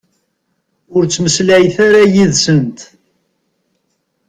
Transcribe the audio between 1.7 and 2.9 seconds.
ara yid-sent.